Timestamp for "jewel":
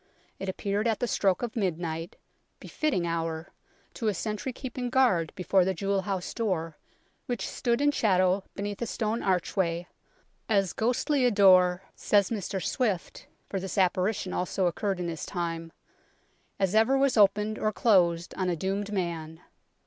5.75-6.01